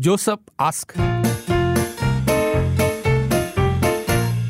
[0.00, 0.94] Joseph ask.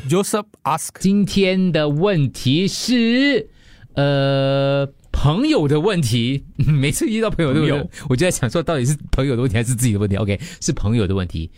[0.07, 0.89] Joseph ask.
[0.99, 3.49] 今天的问题是，
[3.95, 6.45] 呃，朋友的问题。
[6.55, 11.49] 每次遇到朋友的问朋题，我就在想说，到底是朋友的问题还是自己的问题？OK，是朋友的问题。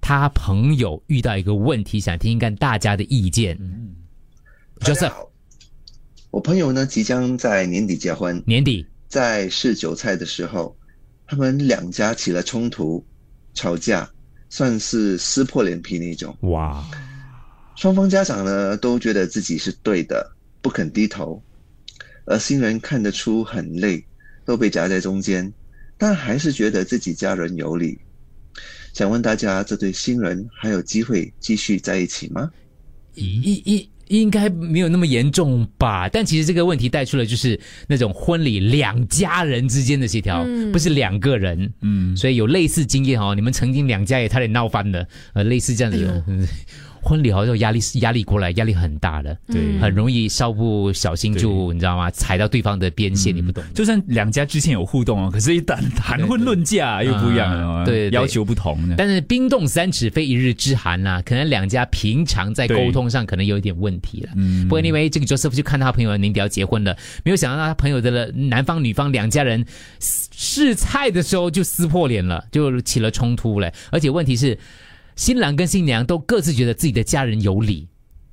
[0.00, 3.56] 他朋友遇到一个问题，想听听看大家的意见。
[3.60, 3.94] 嗯
[4.80, 5.12] Joseph，
[6.32, 10.76] 我朋友呢即将在年底结婚，年底在试韭菜的时候，
[11.28, 13.06] 他们两家起了冲突，
[13.56, 14.08] 吵架，
[14.48, 16.36] 算是撕破脸皮那种。
[16.42, 16.84] 哇，
[17.74, 20.30] 双方家长呢都觉得自己是对的，
[20.62, 21.42] 不肯低头，
[22.26, 24.06] 而新人看得出很累，
[24.44, 25.52] 都被夹在中间，
[25.98, 27.98] 但还是觉得自己家人有理。
[28.92, 32.50] 想问大家，这对新人还有机会继续在一起吗？
[33.14, 36.08] 应应应该没有那么严重吧？
[36.08, 41.72] 但其实这个问题带出了就是那种婚礼两家人之间的协调，不是两个人。
[41.82, 46.24] 嗯，所以有类似经验哦，你们曾经两家也差点闹翻了，呃，类似这样子的。
[46.26, 46.46] 嗯
[47.06, 52.10] 婚礼好像压力压力过来，压力很大的，对很容易稍不小心就你知道吗？
[52.10, 53.62] 踩到对方的边线，你不懂。
[53.72, 58.96] 就算两家之前有互动哦，可是一旦谈婚论嫁又不一样了对对对要求不同的。
[58.98, 64.30] 但是冰冻三尺非一日之寒呐、可能两家平常在沟通上可能有一点问题了。
[64.34, 69.64] 嗯不过因为这个 Joseph 就看到他朋友年底要结婚了，没有想到他朋友的男方女方两家人
[70.00, 73.72] 试菜的时候就撕破脸了，就起了冲突了。
[73.90, 74.58] 而且问题是，
[75.16, 77.88] 新郎跟新娘都各自觉得自己的家人有理。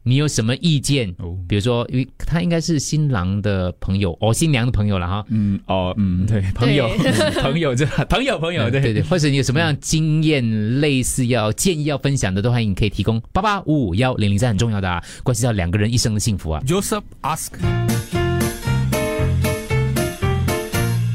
[0.06, 1.16] 你有什么意见？
[1.20, 5.26] 哦比如说，因为他应该是新郎的朋友，哦，新娘的朋友了哈。
[5.30, 6.90] 嗯哦嗯对，朋友
[7.42, 16.62] 朋友这朋友朋友对对对，或者你有什么样经验，类似要建议要分享的，都欢迎你可以提供八八五五幺零零，三很重要的啊，关系到两个人一生的幸福啊。
[16.68, 18.23] Joseph ask.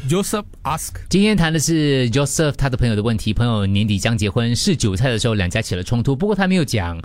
[0.08, 0.94] Joseph ask.
[1.10, 6.98] 今天谈的是 Joseph 他的朋友的问题，朋友年底将结婚，试韭菜的时候两家起了冲突，不过他没有讲，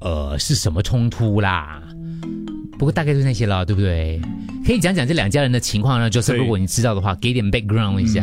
[0.00, 1.80] 呃，是什么冲突啦。
[2.76, 4.20] 不过大概就那些了，对不对？
[4.68, 8.22] 可以讲讲这两家人的情况呢？Joseph，如果你知道的话，给点 background 一下。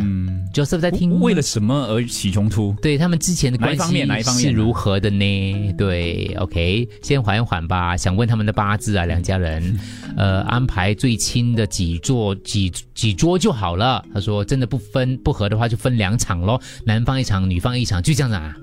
[0.54, 2.72] Joseph 在听，为了什么而起冲突？
[2.80, 4.06] 对他们之前的关系
[4.42, 5.72] 是如何的呢？
[5.76, 7.96] 对，OK，先缓一缓吧。
[7.96, 9.76] 想问他们的八字啊，两家人，
[10.16, 14.04] 呃，安排最亲的几座几几桌就好了。
[14.14, 18.56] 他说，真的不分不合的话，就分两场咯，男方一场，女方一场，就这样子啊。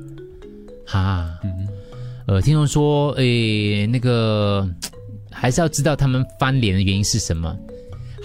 [0.85, 1.29] 哈，
[2.27, 4.65] 呃，听众说，诶，那个
[5.29, 7.53] 还是要知道他们翻脸的原因是什么。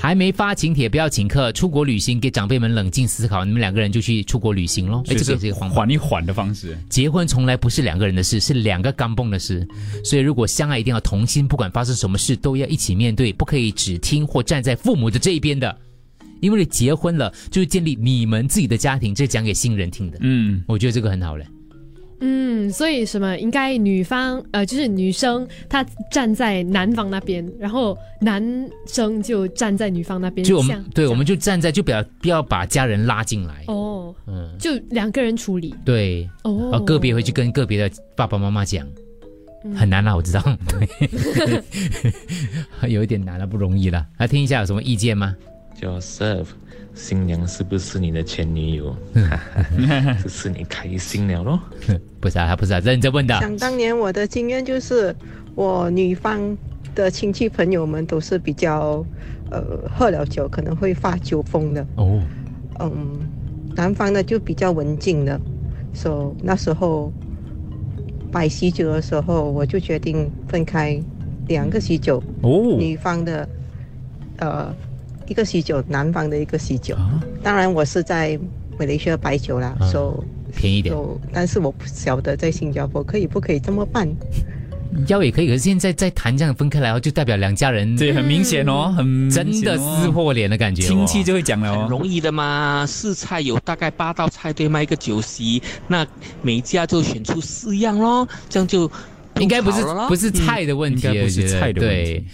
[0.00, 5.02] 还没发请帖，不要请客，出国旅行，给长辈们冷静思考，你们两个人就去出国旅行喽。
[5.08, 5.56] 哎，这个也是一个。
[5.56, 6.78] 缓一缓的方式。
[6.88, 9.66] 结婚从来不是两个人的事，是两个钢蹦的事。
[10.04, 15.76] 所以如果相爱，一定要同心，不管发生什么事，都要一起面对，不可以只听或站在父母的这一边的。
[16.40, 20.18] 因为你结婚了，就是建立你们自己的家庭，这是讲给新人听的。
[20.20, 21.44] 嗯，我觉得这个很好嘞。
[22.20, 28.42] 嗯，所以什么应该女方呃，就是女生她站在男方那边，然后男
[28.86, 33.64] 生就站在女方那边，就我们对，我们就站在，就不要不要把家人拉进来。
[33.68, 38.86] 哦，嗯，就两个人处理对，哦然后，个别回去跟个别的爸爸妈妈讲，
[39.76, 40.90] 很难啦，我知道，对，
[42.90, 44.04] 有一点难了，不容易了。
[44.18, 45.36] 来听一下有什么意见吗
[45.80, 46.46] ？Joseph，
[46.98, 48.94] 新娘是不是你的前女友？
[50.20, 51.60] 这是你开心了咯。
[52.20, 53.38] 不是啊，不是啊，认真问的。
[53.38, 55.14] 想当年我的经验就是，
[55.54, 56.58] 我女方
[56.96, 59.04] 的亲戚朋友们都是比较，
[59.50, 62.20] 呃，喝了酒可能会发酒疯的，哦，
[62.80, 63.20] 嗯，
[63.76, 65.40] 男方呢就比较文静的，
[65.94, 67.12] 所、以那时候
[68.32, 71.00] 摆喜酒的时候，我就决定分开
[71.46, 73.48] 两个喜酒，哦，女方的，
[74.38, 74.74] 呃，
[75.28, 76.96] 一个喜酒，南方的一个喜酒。
[77.42, 78.38] 当然，我是在
[78.78, 80.24] 马来西亚白酒啦，啊所、
[80.56, 84.08] 便宜一点，所但是我不晓得在新加坡可以不可以这么办。
[85.06, 91.86] 要也可以，可是现在在谈这样分开来，就代表两家人对很明显哦，很哦真的撕破脸的感觉、哦，亲戚就会讲了很哦。
[91.90, 94.82] 容易的嘛，四菜有大概八道菜对吗？
[94.82, 96.06] 一个酒席，那
[96.40, 98.90] 每家就选出四样咯，这样就
[99.38, 102.24] 应该不是不是菜的问题，嗯应该不是菜的问题对，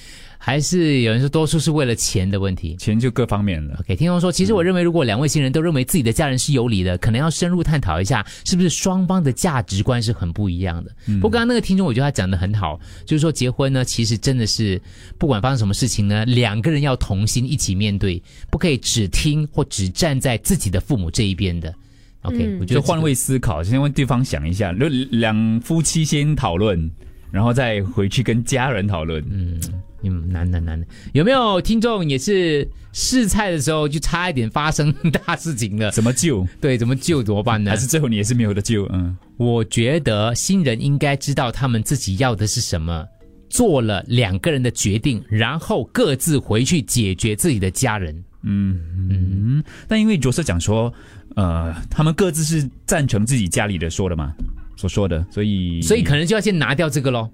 [0.44, 2.76] 还是有人说多数是为了钱的问题。
[2.76, 3.78] 钱就各方面了。
[3.80, 10.94] OK，听众说，其实我认为，如果两位新人都认为自己的家人是有理的，可能要深入探讨一下，是不是双方的价值观是很不一样的。
[11.06, 14.78] 嗯不过刚刚那个听众，我觉得他讲的很好，就是说结婚呢，其实真的是
[15.16, 21.74] 不管发生什么事情呢，两个人要同心一起面对，不可以只听或只站在自己的父母这一边的。
[22.20, 26.90] OK，、嗯我觉得换位思考，先问对方想一下，就两夫妻先讨论，
[27.30, 29.24] 然后再回去跟家人讨论。
[29.30, 29.58] 嗯，
[30.04, 30.84] 嗯，难难难。
[31.12, 35.90] 有没有听众也是试菜的时候就差一点发生大事情了？
[35.90, 36.46] 怎么救？
[36.60, 37.76] 对，怎么救怎么办呢还？
[37.76, 38.86] 是最后你也是没有的救？
[38.92, 43.06] 嗯，我觉得新人应该知道他们自己要的是什么，
[43.48, 48.24] 做了两个人的决定，然后各自回去解决自己的家人。
[48.42, 50.92] 嗯，但因为角色讲说，
[51.34, 54.34] 呃，他们各自是赞成自己家里的说的嘛，
[54.76, 57.30] 所说的，所以所以可能就要先拿掉这个咯，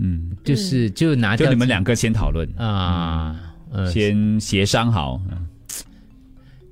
[0.00, 3.36] 嗯，就是就拿掉就你们两个先讨论，啊。
[3.72, 5.46] 呃，先协商好，嗯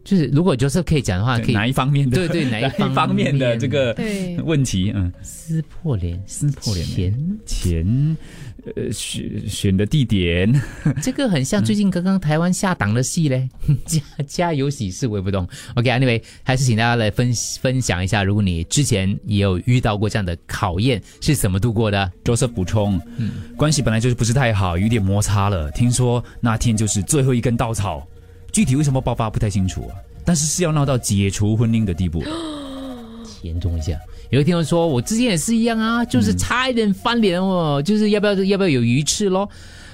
[0.08, 4.38] 就是如果 Joseph 可以讲的话，可以哪一方面的，对对 哪一方方面的这个对。
[4.40, 6.87] 问题，嗯，撕破脸，撕破脸。
[6.87, 8.16] 钱，钱，
[8.75, 10.50] 呃，选选的地点，
[11.02, 13.50] 这个很像最近刚刚台湾下档的戏嘞，
[13.84, 15.46] 家家有喜事我也不懂。
[15.75, 17.31] OK，Anyway，、还是请大家来分
[17.61, 22.11] 分享一下，如果你之前也有遇到过这样的考验，是怎么度过的？
[22.25, 25.70] 卓瑟补充，嗯，关系本来就是不是太好，有点摩擦了。
[25.72, 28.06] 听说那天就是最后一根稻草，
[28.58, 29.94] 具体为什么爆发不太清楚啊。
[30.25, 32.25] 但是是要闹到解除婚姻的地步，
[33.43, 33.96] 严重一下。
[34.31, 39.49] 有一天我说，我之前也是一样啊，就是差一点翻脸哦，就是要不要要不要有鱼翅咯？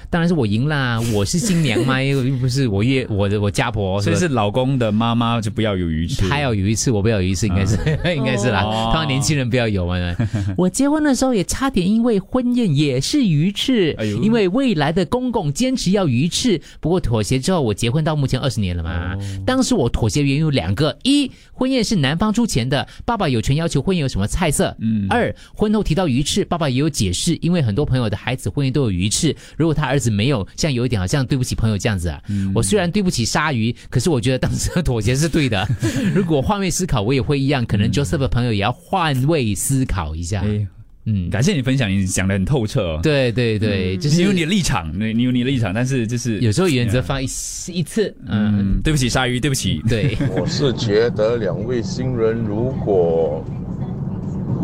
[0.09, 6.27] 当然是我赢啦， 我是新娘嘛，又又不是我岳我的我家婆，所以是老公的妈妈就不要有鱼翅。
[6.29, 7.77] 他要有一次，我不要有一次，应该是、
[8.15, 8.63] 应该是啦。
[8.63, 9.95] 哦通常年轻人不要有嘛。
[10.57, 16.61] 我结婚的时候也差点因为婚宴也是鱼翅，因为未来的公公坚持要鱼翅。
[16.79, 19.17] 不过妥协之后，我结婚到目前二十年了嘛。
[19.45, 32.21] 当时我妥协原因有两个：一，婚宴是男方出钱的，爸爸有权要求婚宴有什么菜色；嗯二，婚后提到鱼翅，爸爸也有解释，因为很多朋友的孩子婚宴都有鱼翅，如果他儿子没有，像有一点好像对不起朋友这样子啊。
[32.53, 35.67] 我虽然对不起鲨鱼，可是我觉得当时的妥协是对的。
[36.13, 37.65] 如果换位思考，我也会一样。
[37.65, 40.41] 可能 Joseph 的朋友也要换位思考一下。
[40.41, 40.67] 哎，
[41.05, 42.99] 嗯，感谢你分享，你讲的很透彻哦。
[43.03, 47.25] 对对对，就是你有你的立场，你你有你的立场，但是就是有时候原则放一
[47.71, 49.81] 一次，嗯，嗯，对不起，鲨鱼，对不起。
[49.87, 53.43] 对， 我是觉得两位新人如果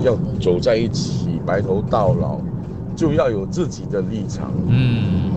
[0.04, 2.42] 要走在一起，白头到老，
[2.96, 5.32] 就要有自己的立场，嗯，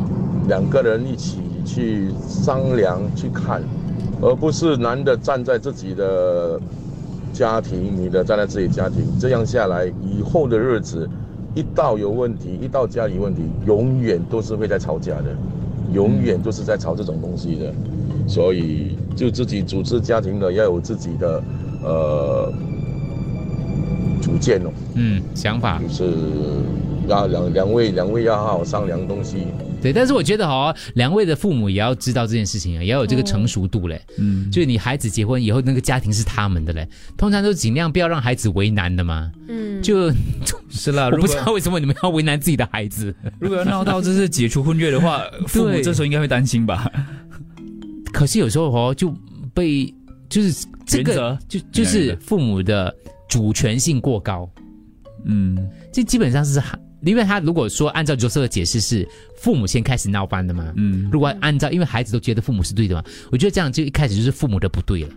[0.48, 3.62] 两个人一起去商量去看，
[4.20, 6.60] 而不是男的站在自己的
[7.32, 11.08] 家庭，女的站在自己家庭，这样下来以后的日子，
[11.54, 15.34] 一到有问题，一到家里问题，永远都是会在吵架的，
[15.92, 17.72] 永远都是在吵这种东西的，
[18.26, 21.42] 所以就自己组织家庭的要有自己的
[21.82, 22.52] 呃
[24.20, 24.70] 主见哦。
[24.94, 25.80] 嗯，想法。
[25.80, 26.12] 就是
[27.08, 29.46] 要两两位两位要好好商量东西。
[29.82, 34.00] 对，但是我觉得哦，两位的父母也要知道这件事情啊，也要有这个成熟度嘞。
[34.18, 39.30] 嗯，就是你孩子结婚以后，那个家庭是他们的嘞，通常都尽量不要让孩子为难的嘛。
[39.48, 40.10] 嗯， 就
[40.70, 41.04] 是啦。
[41.04, 43.14] 我如果不知道为什么你们要为难自己的孩子。
[43.38, 46.90] 如果要闹到这是解除婚约的话， 父母这时候应该会担心吧？
[48.12, 49.14] 可是有时候哦，就
[49.52, 49.92] 被
[50.30, 52.94] 就是这个就就是父母的
[53.28, 54.48] 主权性过高，
[55.24, 56.58] 嗯，这基本上是
[57.04, 65.08] 因为他如果说按照 Joseph 的解释是父母先开始闹翻的嘛，嗯如果按照因为孩子都觉得父母是对的嘛，我觉得这样就一开始就是父母的不对了。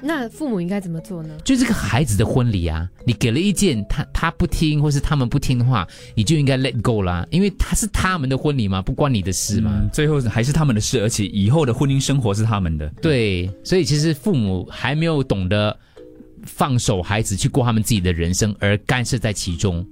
[0.00, 1.36] 那父母应该怎么做呢？
[1.42, 5.84] 就这个孩子的婚礼啊，你给了意见，他他不听，或是他们不听的话，
[6.14, 9.72] 你就应该 let go 啦，因为他是他们的婚礼嘛，不关你的事嘛。
[9.74, 12.88] 嗯最后还是他们的事，而且以后的婚姻生活是他们的。
[13.02, 15.76] 对，所以其实父母还没有懂得
[16.44, 19.86] 放手孩子去过他们自己的人生，而干涉在其中。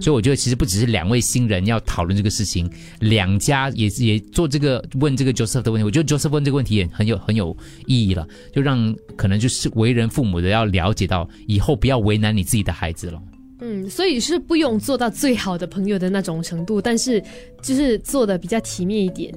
[0.00, 5.84] 所以我觉得其实不只是两位新人要讨论这个事情，两家也也做这个问这个 Joseph 的问题。
[5.84, 7.56] 我觉得 Joseph 问这个问题也很有很有
[7.86, 13.20] 意义了，就让可能就是为人父母的要了解到，以后不要为难你自己的孩子了。
[13.60, 17.22] 嗯，所以是不用做到最好的朋友的那种程度，但是
[17.60, 19.32] 就是做的比较体面一点。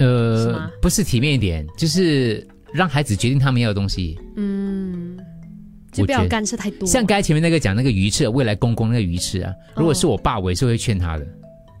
[0.00, 4.18] 呃吗，不是体面一点，就是让孩子决定他们要的东西。
[4.36, 5.01] 嗯，
[5.92, 6.88] 就不要我觉得干涉太多。
[6.88, 11.26] 像刚才前面那个讲那个鱼翅，未来公公那个鱼翅啊，如果是我爸，我也是会劝他的。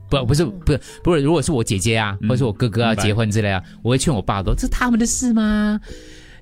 [0.08, 1.22] 不，不是，不是，不是。
[1.22, 5.80] 如果是我姐姐啊，或者是我哥哥啊结婚之类啊，我会劝我爸说：“这是他们的事吗？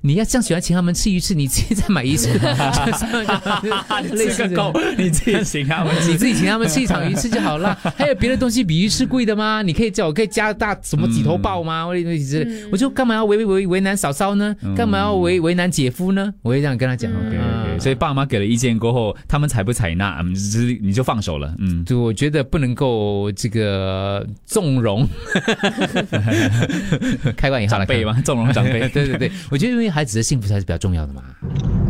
[0.01, 7.77] 你要这样喜欢请他们吃鱼翅，你自己再买一次，就是类似这种你自己行啊，你自己请他们吃一场鱼翅就好了。
[7.95, 9.61] 还有别的东西比鱼翅贵的吗？
[9.61, 11.85] 你可以叫我可以加大什么几头鲍吗？
[11.85, 14.55] 或者之类，我就干嘛要为为为难嫂嫂呢？
[14.75, 16.33] 干嘛要为为难姐夫呢？
[16.41, 17.11] 我会这样跟他讲。
[17.11, 17.39] OK
[17.79, 25.07] 所以爸妈给了意见过后，他们采不采纳，嗯，只是你就放手了，嗯，就我觉得不能够这个纵容，
[27.35, 31.21] 开关以后了，长辈嘛，纵容长辈，对对对，我觉得因为孩子的幸福才是比较重要的嘛。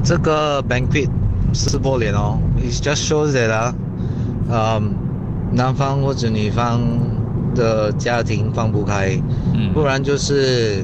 [0.03, 1.08] 这个 banquet
[1.53, 3.74] 撕破脸哦，it just shows that 啊，
[4.50, 4.93] 嗯，
[5.53, 6.81] 男方或者女方
[7.53, 9.22] 的家庭放不开，
[9.53, 10.84] 嗯不然就是，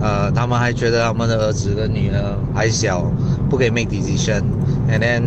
[0.00, 3.02] 呃，他们还觉得他们的儿子跟女儿还小，
[3.48, 5.22] 不可以 make decision，and then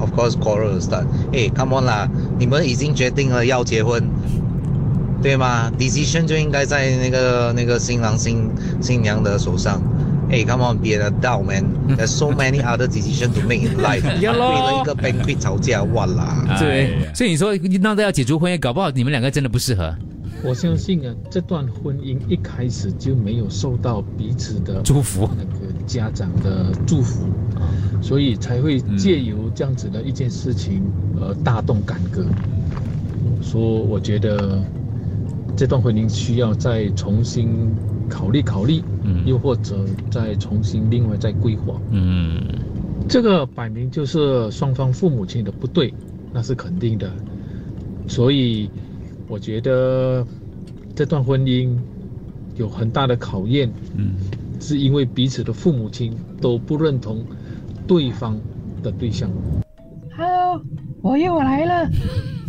[0.00, 1.04] of course quarrel start。
[1.32, 4.02] 哎，come on 啦，你们已经决定了要结婚，
[5.22, 8.50] 对吗？decision 就应该在那个那个新郎新
[8.80, 9.80] 新娘的手上。
[10.30, 11.64] 哎，come on，be an adult man。
[11.96, 14.02] There's so many other decisions to make in life。
[14.02, 16.44] 为了一个 banquet 吵架，哇啦！
[16.58, 19.94] 对所以你说闹到要解除婚约，搞不好你们两个真的不适合。
[20.42, 27.26] 我相信啊，这段婚姻一开始就没有受到彼此的祝福那个家长的祝福，
[28.02, 30.82] 所以才会借由这样子的一件事情
[31.18, 32.26] 而大动干戈。
[33.40, 34.62] 说我觉得
[35.56, 37.74] 这段婚姻需要再重新
[38.08, 39.76] 考虑考虑，嗯又或者
[40.10, 41.80] 再重新另外再规划。
[41.90, 42.40] 嗯
[43.08, 45.92] 这个摆明就是双方父母亲的不对，
[46.32, 47.10] 那是肯定的。
[48.08, 48.70] 所以
[49.28, 50.26] 我觉得
[50.94, 51.76] 这段婚姻
[52.56, 54.14] 有很大的考验，嗯，
[54.60, 57.24] 是因为彼此的父母亲都不认同
[57.86, 58.38] 对方
[58.82, 59.30] 的对象。
[60.16, 60.62] Hello，
[61.02, 61.90] 我又来了。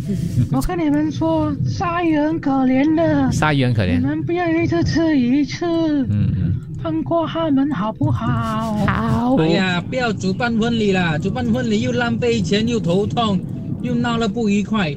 [0.52, 3.98] 我跟你们说，鲨鱼很可怜的，鲨鱼很可怜。
[3.98, 5.66] 你们不要一次吃一次，
[6.10, 8.74] 嗯嗯，放过他们好不好？
[8.86, 11.18] 好哎呀，不要主办婚礼啦！
[11.18, 13.38] 主办婚礼又浪费钱，又头痛，
[13.82, 14.94] 又闹了不愉快，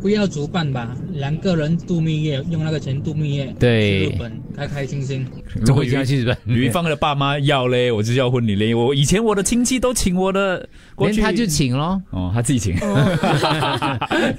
[0.00, 0.96] 不要主办吧。
[1.12, 5.26] 两个人度蜜月，用那个钱度蜜月，对去日本开开心心。
[5.64, 6.36] 怎么会这样去日本？
[6.44, 8.74] 吕方的爸妈要嘞，我就要婚礼嘞。
[8.74, 12.74] 我以前我的亲戚都请我的，过去连他就请咯，哦，他自己请。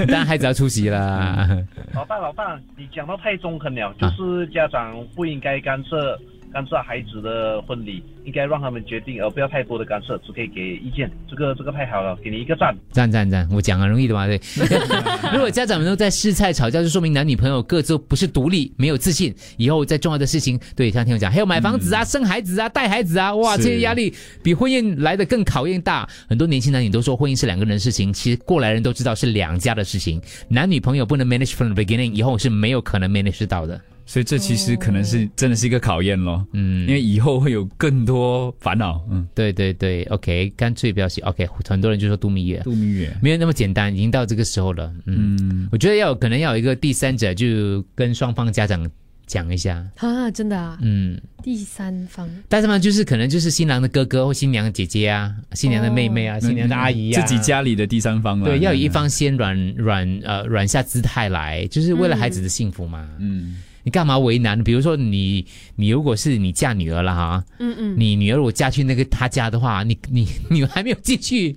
[0.07, 1.47] 但孩子要出席啦。
[1.93, 6.19] 老大，老大，你讲到太中肯了，就是家长不应该干涉
[6.53, 11.09] 干涉孩子的婚礼，应该让他们决定，而不要太多的干涉，只可以给意见。
[11.29, 12.75] 这个这个太好了，给你一个赞。
[12.91, 13.47] 赞赞赞！
[13.51, 14.39] 我讲很容易的嘛，对。
[15.33, 26.07] 如果家长们都在试菜吵架，就说明男女朋友各自都不是独立、没有自信，以后在重要的事情，对，像听我讲，还有买房子啊、生孩子啊、带孩子啊，哇，这些压力比婚姻来的更考验大。
[26.27, 33.79] 很多年轻男女都说婚姻是两个人的事情，其实过来人都知道是两家的事情，男女朋友不能 manage from the beginning，以后是没有可能 manage 到的。
[34.05, 39.01] 所以这其实可能是真的是一个考验咯，嗯，因为以后会有更多烦恼。
[39.09, 41.21] 嗯，对对对，OK，干脆不要写。
[41.21, 43.15] OK，很多人就说度蜜月，度蜜月。
[43.21, 44.91] 没有那么简单，已经到这个时候了。
[45.05, 48.89] 嗯，嗯，我觉得要有可能要有一个第三者，就跟双方家长
[49.27, 49.85] 讲一下。
[49.97, 52.29] 啊，真的啊，嗯，第三方。
[52.49, 63.07] 但是嘛，就是可能就是新郎的哥哥或新娘的姐姐啊，新娘的妹妹啊，新娘的阿姨啊，自己家里的第三方了对，要有一方先软软呃软下姿态来，就是为了孩子的幸福嘛。
[63.19, 64.63] 嗯，你干嘛为难？
[64.63, 65.45] 比如说你
[65.75, 71.55] 你如果是你嫁女儿了哈，嗯嗯，你女儿如果嫁去那个他家的话，你你 你还没有进去，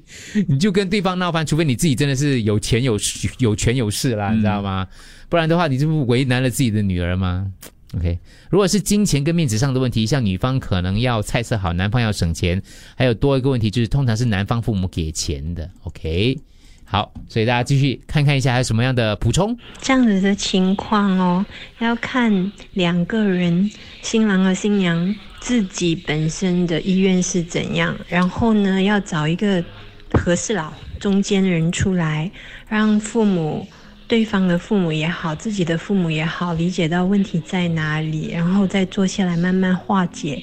[0.48, 2.98] 你就跟对方闹翻，除非你自己真的是有钱有
[3.38, 4.86] 有权有势啦，你知道吗？
[5.28, 7.50] 不然的话，你这不为难了自己的女儿吗
[7.96, 8.18] ？OK，
[8.50, 12.60] 如果是金钱跟面子上的问题，像女方可能要菜色好，男方要省钱，
[12.96, 15.68] 还有多一个问题就是，通常是男方父母给钱的。
[15.82, 16.38] OK，
[16.84, 19.56] 好，所以大家继续看看一下还有什么样的补充。
[19.80, 21.44] 这样子的情况哦，
[21.78, 23.70] 要看两个人，
[24.02, 29.64] 新郎和新娘自己本身的意愿是怎样，然后呢，要找一个
[30.12, 32.30] 和事佬中间人出来，
[32.68, 33.66] 让父母。
[34.06, 40.42] 对方的父母也好，自己的父母也好，理解到问题在哪里，然后再坐下来慢慢化解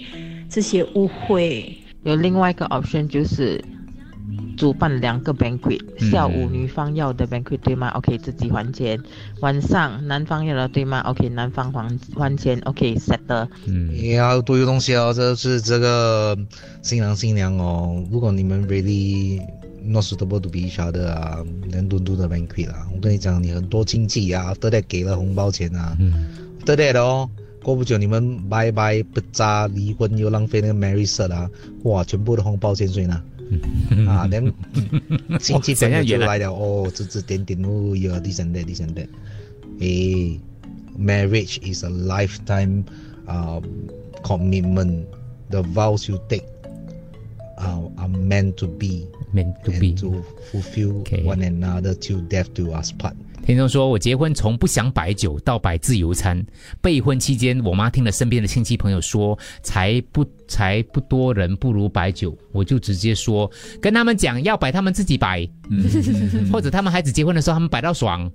[0.50, 1.78] 这些误会。
[2.02, 3.64] 有另外一个 option 就是
[4.58, 9.00] 主办两个 banquet，嗯下午女方要的 banquet 对吗？OK，自己还钱。
[9.40, 12.60] 晚上男方要的对吗？OK，男方还还钱。
[12.66, 13.48] OK，settle。
[13.66, 16.38] 嗯，也要多一个东西哦，这是这个
[16.82, 18.04] 新郎新娘哦。
[18.12, 19.42] 如果你们 really
[19.84, 22.88] not suitable to be each other 啊，能多多的 banquet 啦。
[22.94, 26.14] 我跟你讲，你很多亲戚啊，after that 给了红包钱啊、嗯
[26.66, 27.28] e r that 哦，
[27.64, 31.50] 过不久你们拜拜不扎离婚又浪费那个 marriage cert 啊，
[31.84, 33.20] 哇，全部的红包钱谁拿？
[34.09, 39.09] 啊，那 亲戚朋友就来了哦，指指点点哦，有 this and that，this and that。
[39.81, 40.41] 诶，
[40.99, 42.85] marriage is a lifetime
[43.29, 43.63] um,
[44.23, 45.07] commitment.
[45.51, 46.45] The vows you take
[47.59, 52.53] uh, are meant to be meant to and be to fulfill one another till death
[52.55, 53.15] do us part.
[53.46, 56.44] 听众说，我结婚从不想摆酒到摆自由餐。
[56.82, 63.50] 备婚期间，我妈听了身边的亲戚朋友说，才不才不多人不如摆酒，我就直接说
[63.82, 65.48] 跟他们讲要摆他们自己摆，
[66.52, 68.32] 或者他们孩子结婚的时候他们摆到爽，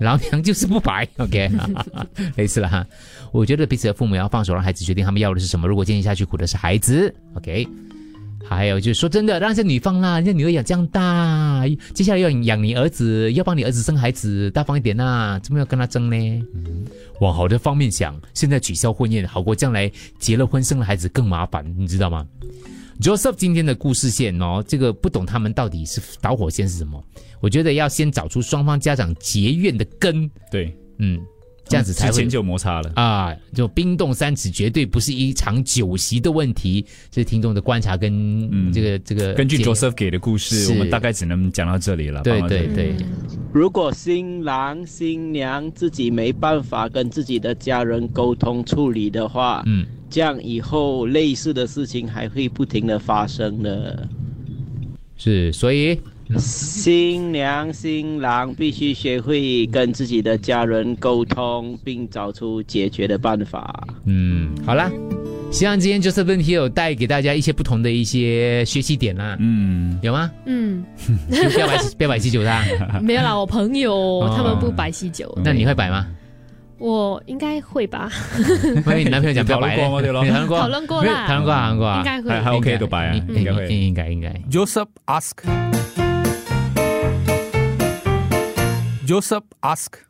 [0.00, 1.08] 老娘就是不摆。
[1.18, 1.50] OK，
[2.36, 2.84] 类似了哈。
[3.30, 5.68] 我觉得彼此的父母要放手，让孩子决定他们要的是什么。
[5.68, 7.14] 如果坚持下去，苦的是孩子。
[7.34, 7.66] OK。
[8.44, 16.44] 还有就是说真的，让这女方啦，人家女儿养这样大，接下来要养你儿子，要帮你儿子生孩子，大方一点呐，怎么要跟他争呢？
[17.20, 22.26] 往好的方面想，现在取消婚宴好过将来结了婚生了孩子更麻烦，你知道吗
[23.00, 27.02] ？Joseph 今天的故事线哦，这个不懂他们到底是导火线是什么？
[27.40, 31.20] 我觉得要先找出双方家长结怨的根，对，嗯，
[31.72, 32.92] 这样子才会就摩擦了。
[32.96, 36.84] 啊，就冰冻三尺，绝对不是一场酒席的问题。
[37.10, 42.22] 这是听众的观察跟这个、这个根据 Joseph 给的故事，我们大概只能讲到这里了。
[42.22, 42.94] 对对对，
[43.54, 54.06] 如果新郎新娘自己没办法跟自己的家人沟通处理的话，嗯，这样以后类似的事情还会不停的发生的。
[55.16, 55.98] 是，所以
[56.38, 63.86] 新娘新郎必须学会跟自己的家人沟通，并找出解决的办法。
[64.06, 64.90] 嗯，好啦，
[65.50, 69.36] 希望今天 Joseph 问题有带给大家一些不同的一些学习点啦。
[69.40, 70.30] 嗯，有吗？
[70.46, 70.84] 嗯，
[71.30, 72.64] 就 不要摆不要摆喜酒啦，
[73.02, 76.06] 没有啦，我朋友 他们不摆喜酒，那你会摆吗？
[76.78, 78.10] 我应该会吧？
[78.74, 84.30] 因为你男朋友讲不要摆嘞，讨论过讨论过，讨论过啦没有讨论过，讨论过啊，应该会还还 OK 都摆啊应应该会应该应该。
[84.50, 86.01] Joseph ask.
[89.04, 90.04] Joseph asked